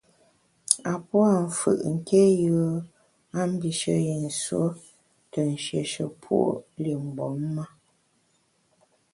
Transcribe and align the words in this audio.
A 0.91 0.93
pua’ 1.07 1.29
mfù’ 1.45 1.71
nké 1.93 2.21
yùe 2.43 2.69
a 3.39 3.39
mbishe 3.51 3.95
yi 4.05 4.15
nsuo 4.27 4.67
te 5.31 5.39
nshieshe 5.53 6.03
puo’ 6.21 6.49
li 6.81 6.91
mgbom 7.03 7.37
me. 7.55 7.63